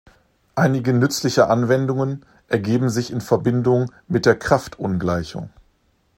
Einige 0.55 0.93
nützliche 0.93 1.47
Anwendungen 1.47 2.25
ergeben 2.47 2.89
sich 2.89 3.11
in 3.11 3.21
Verbindung 3.21 3.91
mit 4.07 4.25
der 4.25 4.35
Kraft-Ungleichung. 4.35 5.51